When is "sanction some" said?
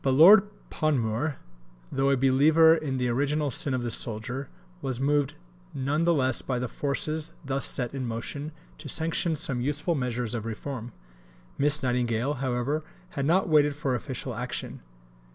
8.89-9.61